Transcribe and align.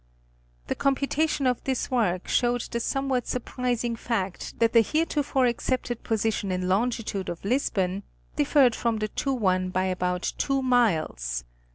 The 0.65 0.73
computation 0.73 1.45
of 1.45 1.63
this 1.63 1.91
work, 1.91 2.27
showed 2.27 2.61
the 2.71 2.79
somewhat 2.79 3.27
surprising 3.27 3.95
fact 3.95 4.57
that 4.57 4.73
the 4.73 4.81
heretofore 4.81 5.45
accepted 5.45 6.01
position 6.01 6.51
in 6.51 6.67
longitude 6.67 7.29
of 7.29 7.45
Lisbon, 7.45 8.01
differed 8.35 8.73
from 8.73 8.97
the 8.97 9.09
true 9.09 9.35
one 9.35 9.69
by 9.69 9.83
about 9.83 10.33
two 10.39 10.63
miles. 10.63 11.43